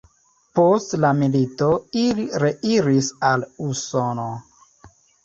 [0.59, 1.67] Post la milito
[2.03, 4.27] ili reiris al Usono.